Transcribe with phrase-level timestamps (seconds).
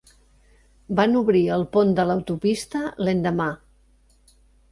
[0.99, 3.51] Van obrir el pont de l'autopista l'endemà.